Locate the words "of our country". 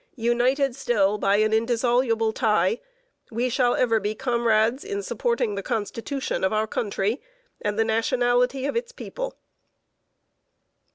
6.43-7.21